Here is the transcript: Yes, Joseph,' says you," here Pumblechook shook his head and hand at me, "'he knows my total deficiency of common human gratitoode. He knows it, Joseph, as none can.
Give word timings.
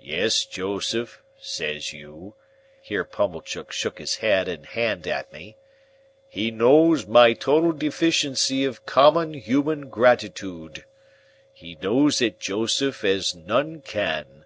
Yes, 0.00 0.44
Joseph,' 0.44 1.20
says 1.36 1.92
you," 1.92 2.34
here 2.80 3.02
Pumblechook 3.02 3.72
shook 3.72 3.98
his 3.98 4.18
head 4.18 4.46
and 4.46 4.64
hand 4.66 5.04
at 5.08 5.32
me, 5.32 5.56
"'he 6.28 6.52
knows 6.52 7.08
my 7.08 7.32
total 7.32 7.72
deficiency 7.72 8.64
of 8.64 8.86
common 8.86 9.34
human 9.34 9.90
gratitoode. 9.90 10.84
He 11.52 11.74
knows 11.82 12.22
it, 12.22 12.38
Joseph, 12.38 13.02
as 13.02 13.34
none 13.34 13.80
can. 13.80 14.44